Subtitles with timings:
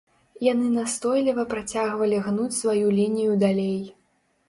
[0.45, 3.81] Яны настойліва працягвалі гнуць сваю лінію далей.